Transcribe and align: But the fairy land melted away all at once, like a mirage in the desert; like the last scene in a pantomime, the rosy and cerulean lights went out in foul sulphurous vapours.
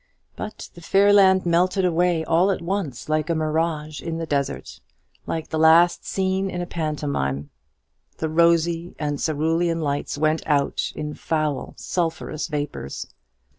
But 0.35 0.71
the 0.73 0.81
fairy 0.81 1.13
land 1.13 1.45
melted 1.45 1.85
away 1.85 2.25
all 2.25 2.49
at 2.49 2.59
once, 2.59 3.07
like 3.07 3.29
a 3.29 3.35
mirage 3.35 4.01
in 4.01 4.17
the 4.17 4.25
desert; 4.25 4.79
like 5.27 5.49
the 5.49 5.59
last 5.59 6.07
scene 6.07 6.49
in 6.49 6.59
a 6.59 6.65
pantomime, 6.65 7.51
the 8.17 8.27
rosy 8.27 8.95
and 8.97 9.19
cerulean 9.21 9.79
lights 9.79 10.17
went 10.17 10.41
out 10.47 10.91
in 10.95 11.13
foul 11.13 11.75
sulphurous 11.77 12.47
vapours. 12.47 13.13